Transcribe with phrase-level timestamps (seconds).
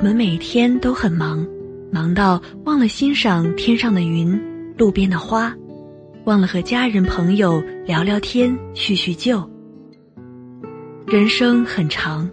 [0.00, 1.46] 我们每天都很忙，
[1.92, 4.40] 忙到忘了欣赏天上的云、
[4.74, 5.54] 路边的花，
[6.24, 9.46] 忘了和家人朋友聊聊天、叙叙旧。
[11.06, 12.26] 人生很长，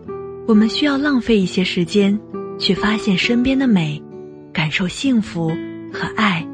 [0.47, 2.17] 我们需要浪费一些时间，
[2.57, 4.01] 去发现身边的美，
[4.53, 5.49] 感受幸福
[5.91, 6.47] 和爱。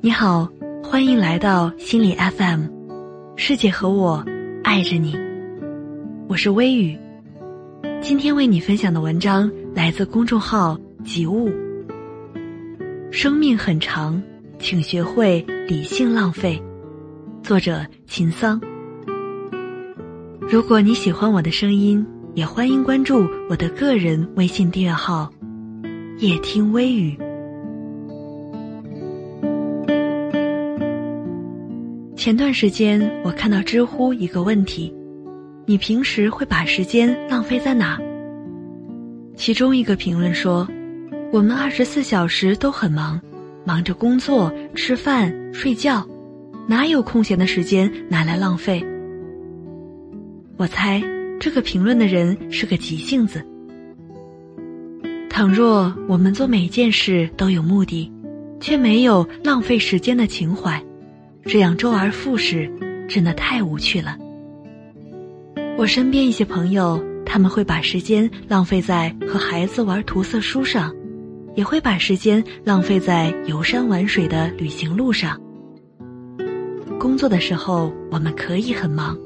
[0.00, 0.48] 你好，
[0.82, 2.62] 欢迎来到心理 FM，
[3.36, 4.24] 师姐和我
[4.64, 5.14] 爱着你，
[6.26, 6.98] 我是微雨。
[8.02, 11.50] 今天为你分享的文章来自公众号“及物”。
[13.12, 14.20] 生命很长，
[14.58, 16.60] 请学会理性浪费。
[17.42, 18.58] 作者秦桑。
[20.40, 25.30] 如果你喜欢我的声音，也欢迎关注我的个人微信订阅号
[26.18, 27.16] “夜听微雨”。
[32.16, 34.92] 前段时间，我看到知乎一个问题。
[35.70, 37.96] 你平时会把时间浪费在哪？
[39.36, 40.66] 其中一个评论说
[41.32, 43.20] ：“我们二十四小时都很忙，
[43.64, 46.04] 忙着工作、吃饭、睡觉，
[46.66, 48.84] 哪有空闲的时间拿来浪费？”
[50.58, 51.00] 我猜
[51.38, 53.40] 这个评论的人是个急性子。
[55.28, 58.10] 倘若我们做每件事都有目的，
[58.58, 60.82] 却没有浪费时间的情怀，
[61.44, 62.68] 这样周而复始，
[63.08, 64.18] 真的太无趣了。
[65.80, 70.94] 我身边一些朋友，他们会把时间浪费在和孩子玩涂色书上，
[71.54, 75.40] 也会把时间浪费在游山玩水的旅行路上。
[76.98, 79.16] 工作的时候我们可以很忙，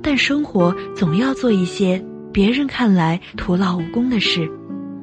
[0.00, 2.00] 但生活总要做一些
[2.32, 4.48] 别人看来徒劳无功的事，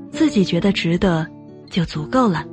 [0.10, 1.28] 自己觉得值得
[1.70, 2.46] 就足够了。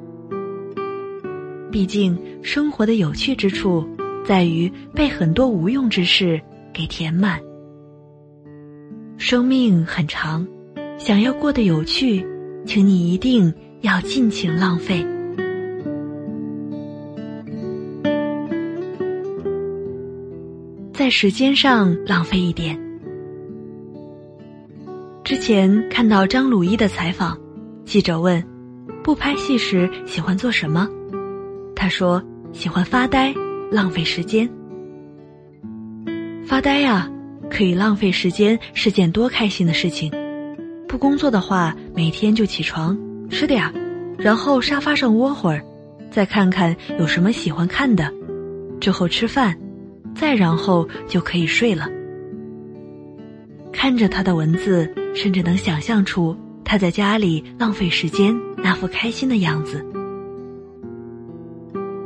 [1.70, 3.88] 毕竟生活的有趣之处，
[4.26, 7.38] 在于被很多无用之事给填满。
[9.16, 10.46] 生命很长，
[10.98, 12.24] 想要过得有趣，
[12.66, 15.04] 请你一定要尽情浪费，
[20.92, 22.78] 在时间上浪费一点。
[25.22, 27.38] 之前看到张鲁一的采访，
[27.86, 28.44] 记者问
[29.02, 30.86] ：“不拍戏时喜欢做什么？”
[31.74, 32.22] 他说
[32.52, 33.34] ：“喜欢发呆，
[33.70, 34.48] 浪费时间。
[36.44, 37.08] 发呆呀。”
[37.54, 40.10] 可以浪费时间是件多开心的事情，
[40.88, 42.98] 不工作的话，每天就起床
[43.30, 43.72] 吃点儿，
[44.18, 45.64] 然后沙发上窝会儿，
[46.10, 48.12] 再看看有什么喜欢看的，
[48.80, 49.56] 之后吃饭，
[50.16, 51.88] 再然后就可以睡了。
[53.72, 59.86] 看着他的文字，甚至能想象出他在家里浪费时间那副开心的样子。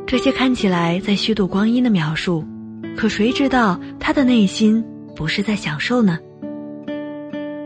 [0.06, 2.44] 这些看起来在虚度光阴的描述，
[2.94, 4.84] 可谁知道他的内心？
[5.18, 6.16] 不是在享受呢。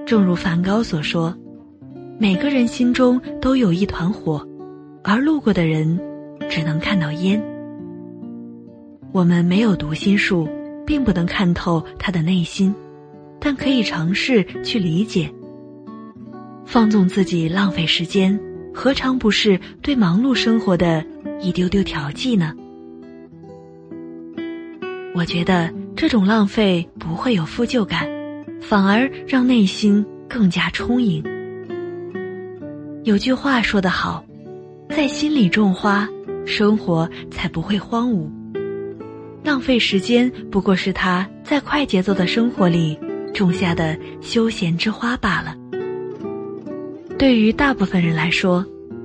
[0.07, 1.37] 正如梵高所说
[2.19, 4.49] ：“每个人心中都有一团火，
[5.05, 6.01] 而路过的人
[6.49, 7.39] 只能看到烟。”
[9.13, 10.49] 我们没有读心术，
[10.87, 12.75] 并不能看透他的内心，
[13.39, 15.31] 但可以尝试去理解。
[16.65, 18.41] 放纵自己浪费时间，
[18.73, 21.05] 何尝不是对忙碌生活的
[21.39, 22.55] 一丢丢调剂呢？
[25.15, 25.82] 我觉得。
[25.95, 28.09] 这种浪费不会有负疚感，
[28.61, 31.23] 反而让内心更加充盈。
[33.05, 34.25] 有句话说得好，
[34.89, 36.09] 在心里种花，
[36.45, 38.29] 生活才不会荒芜。
[39.45, 42.97] 浪费时间不过是他在快节奏的生活里
[43.35, 45.57] 种下的休闲之花罢了。
[47.19, 48.65] 对于大部分人来说，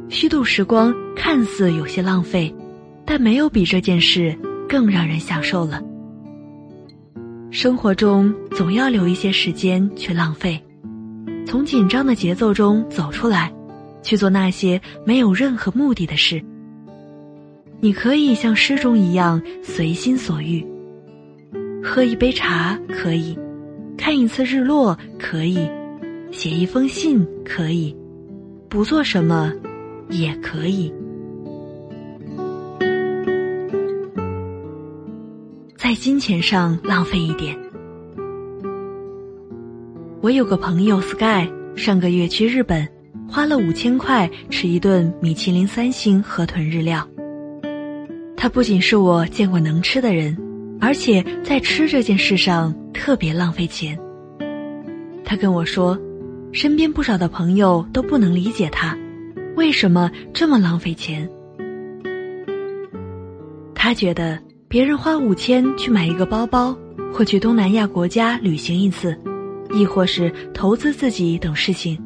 [0.09, 2.53] 虚度时光看似有些浪费，
[3.05, 4.35] 但没有比这件事
[4.69, 5.81] 更让人享受了。
[7.49, 10.61] 生活中总要留一些时间去浪费，
[11.45, 13.51] 从紧张的节奏中走出来，
[14.03, 16.43] 去做那些没有任何目的的事。
[17.79, 20.65] 你可以像诗中一样随心所欲，
[21.81, 23.37] 喝一杯茶可以，
[23.97, 25.59] 看一次日落可以，
[26.31, 27.95] 写一封信可以，
[28.67, 29.53] 不做什么
[30.09, 30.91] 也可以。
[35.87, 37.57] 在金钱上浪费一点。
[40.19, 42.85] 我有个朋友 Sky，上个月去日本，
[43.25, 47.07] 花了五千块吃一顿米其林三星河豚日料。
[48.35, 50.37] 他不仅是我见过能吃的人，
[50.81, 53.97] 而且在吃这件事上特别浪费钱。
[55.23, 55.97] 他跟我说，
[56.51, 58.93] 身边不少的朋友都不能理解他，
[59.55, 61.29] 为什么这么浪费钱。
[63.73, 64.37] 他觉得。
[64.77, 66.77] 别人花五千去买一个包包，
[67.11, 69.17] 或去东南亚国家旅行一次，
[69.73, 71.97] 亦或是投资自己等事情，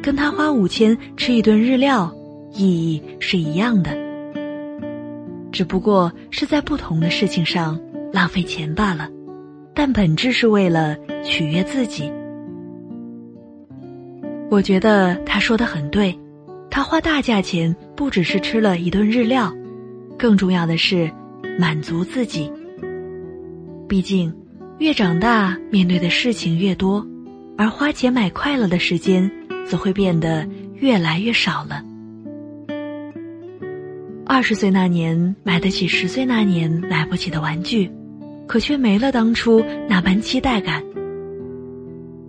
[0.00, 2.14] 跟他花五千吃一顿日料，
[2.54, 3.90] 意义是一样的，
[5.50, 7.76] 只不过是在不同的事情上
[8.12, 9.08] 浪费钱罢了，
[9.74, 12.08] 但本质是为了取悦自己。
[14.48, 16.16] 我觉得他说的很对，
[16.70, 19.52] 他花大价钱不只是吃了一顿日料，
[20.16, 21.10] 更重要的是
[21.58, 22.50] 满足自己。
[23.88, 24.32] 毕竟，
[24.78, 27.06] 越长大面对的事情越多，
[27.58, 29.30] 而花钱买快乐的时间
[29.66, 31.82] 则会变得越来越少了。
[34.24, 37.90] 二十岁那年买得起十岁那年买不起的玩具，
[38.46, 40.82] 可却没了当初那般期待感。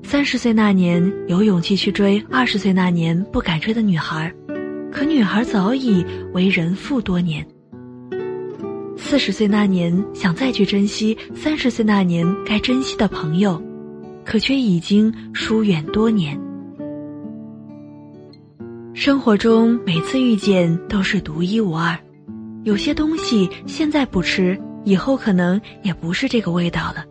[0.03, 4.31] 三十岁那年有勇气去追二十岁那年不敢追的女孩，
[4.91, 7.45] 可女孩早已为人妇多年。
[9.05, 13.61] 四十岁那年想再去珍惜三十岁那年该珍惜的朋友，
[14.25, 16.39] 可却已经疏远多年。
[18.93, 21.95] 生活中每次遇见都是独一无二，
[22.63, 27.05] 有些东西现在不吃，以后可能也不是这个味道了。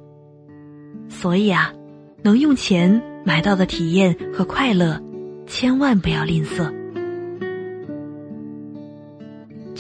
[1.09, 1.73] 所以啊。
[2.25, 5.03] 能用钱买到的体验和快乐，
[5.45, 6.73] 千万不要吝啬。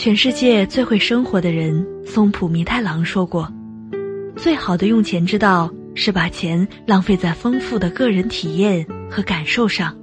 [0.02, 3.48] 全世界最会生活的人松浦弥太郎说过
[4.34, 9.96] ：“最好的用钱之道是把钱浪费在丰富的个人体验和感受上。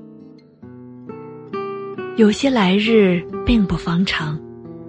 [2.15, 4.39] 有些来日并不方长，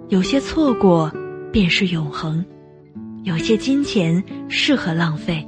[0.07, 1.11] 有些错过
[1.51, 2.45] 便是永恒，
[3.25, 5.45] 有些金钱适合浪费。”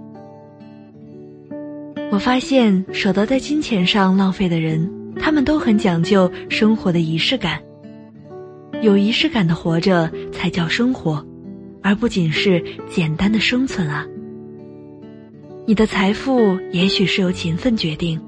[2.11, 7.61] 我发现，舍得在金钱上浪费的人，他们都很讲究生活的仪式感。
[8.81, 11.25] 有仪式感的活着才叫生活，
[11.81, 14.05] 而不仅是简单的生存啊。
[15.65, 18.19] 你的财富也许是由勤奋决定，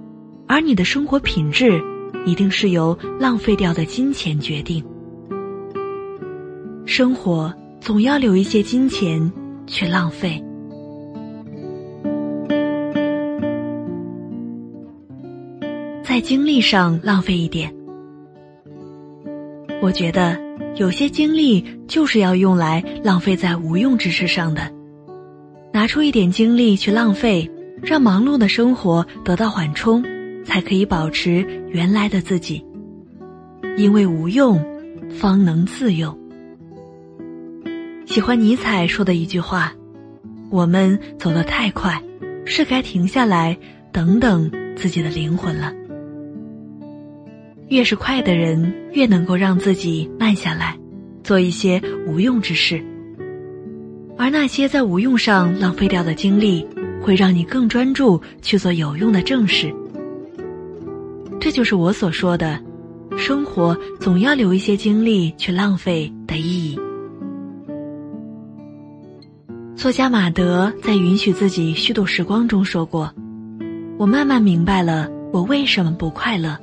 [0.48, 1.82] 而你的生活品质
[2.26, 4.84] 一定是由浪费掉的金钱决定。
[6.86, 9.32] 生活总要留一些金钱
[9.68, 10.42] 去浪费。
[16.04, 17.74] 在精力上浪费一点，
[19.86, 20.36] 我觉得
[20.78, 24.74] 有些精力就是要用来浪费在无用之事上的。
[25.72, 27.48] 拿出一点精力去浪费，
[27.84, 30.04] 让忙碌的生活得到缓冲，
[30.44, 32.66] 才可以保持原来的自己。
[33.78, 34.60] 因为无用，
[35.20, 36.18] 方能自用。
[38.08, 39.72] 喜欢尼采说的一句话
[40.50, 42.02] ：“我们走得太快，
[42.44, 43.56] 是该停下来，
[43.92, 45.72] 等等自己的灵魂了。”
[47.70, 50.78] 越是快的人，越能够让自己慢下来，
[51.24, 52.84] 做一些无用之事。
[54.18, 56.66] 而那些在无用上浪费掉的精力，
[57.02, 59.74] 会让你更专注去做有用的正事。
[61.40, 62.60] 这就是我所说的，
[63.18, 66.80] 生活总要留一些精力去浪费的意义。
[69.76, 73.14] 作家马德在《允许自己虚度时光》中说过
[74.00, 76.58] ：“我慢慢明白了，我为什么不快乐。”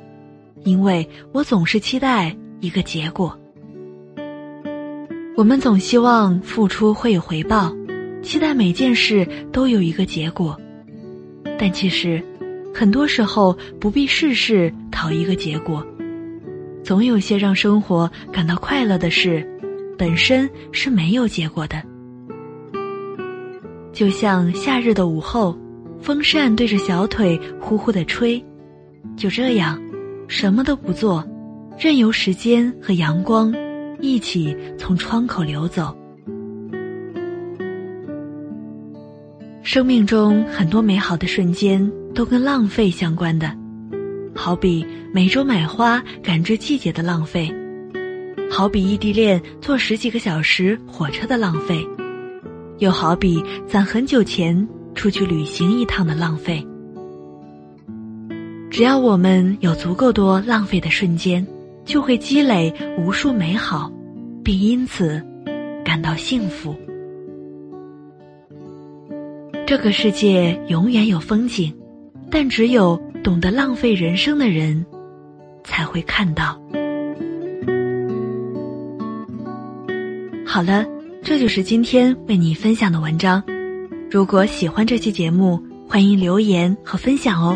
[0.63, 3.37] 因为我总是期待一个结果。
[5.35, 7.75] 我们总希望付出会有回报，
[8.21, 10.55] 期待每件事都有一个结果，
[11.57, 12.23] 但其实，
[12.73, 15.85] 很多时候不必事事讨一个结果。
[16.83, 19.43] 总有些让生活感到快乐的事，
[19.97, 21.81] 本身是没有结果的。
[23.91, 25.57] 就像夏日的午后，
[25.99, 28.43] 风扇对着小腿呼呼的吹，
[29.17, 29.82] 就这样。
[30.35, 31.23] 什么都不做，
[31.77, 33.53] 任由时间和阳光
[34.01, 35.95] 一起从窗口流走。
[39.61, 43.55] 生命中很多美好的瞬间都跟浪费相关的，
[44.33, 47.53] 好比每周买花感知季节的浪费，
[48.49, 51.85] 好比异地恋坐十几个小时火车的浪费，
[52.79, 56.65] 又好比攒很久钱出去旅行一趟的浪费。
[58.73, 61.45] 只要我们有足够多浪费的瞬间，
[61.85, 63.91] 就会积累无数美好，
[64.43, 65.23] 并因此
[65.85, 66.75] 感到幸福。
[69.67, 71.71] 这个世界永远有风景，
[72.31, 74.83] 但只有懂得浪费人生的人
[75.63, 76.59] 才会看到。
[80.43, 80.83] 好了，
[81.21, 83.43] 这就是今天为你分享的文章。
[84.09, 87.55] 如果喜欢这期节目，欢迎留言和分享哦。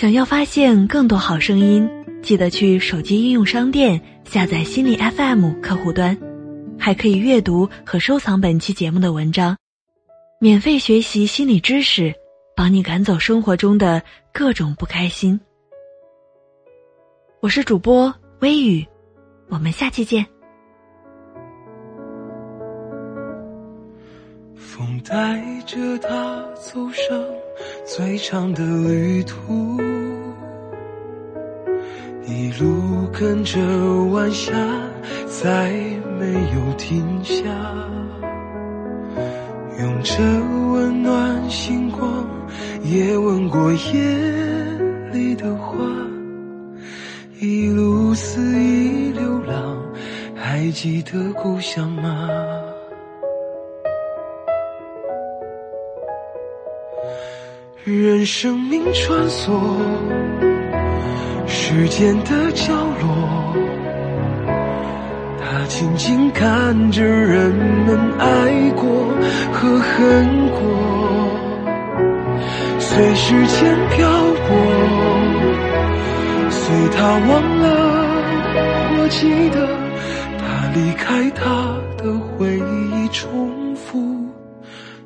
[0.00, 1.86] 想要发现更多好声音，
[2.22, 6.16] 记得去手机应用商店下载心理 FM 客户端，
[6.78, 9.58] 还可以阅读和收藏本期节目的文章，
[10.40, 12.14] 免费学习心理知识，
[12.56, 14.02] 帮你赶走生活中的
[14.32, 15.38] 各种不开心。
[17.40, 18.86] 我是主播微雨，
[19.50, 20.24] 我们下期见。
[24.56, 27.22] 风带着他走上
[27.84, 29.76] 最长的旅途，
[32.60, 33.58] 路跟着
[34.12, 34.52] 晚霞，
[35.26, 35.70] 再
[36.18, 37.42] 没有停下，
[39.78, 40.22] 用着
[40.70, 42.26] 温暖星光，
[42.82, 44.00] 也吻过夜
[45.10, 45.78] 里的花。
[47.40, 49.82] 一路肆意流浪，
[50.34, 52.28] 还记得故乡吗？
[57.84, 59.50] 任生命穿梭
[61.72, 63.54] 时间的角落，
[65.38, 68.82] 他静静看着人们爱过
[69.52, 70.58] 和恨过，
[72.80, 74.10] 随时间漂
[74.48, 74.50] 泊。
[76.50, 77.64] 随他忘了，
[78.98, 79.64] 我记得
[80.40, 80.42] 他
[80.74, 84.26] 离开，他的回忆重复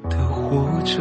[0.09, 0.95] 的活着。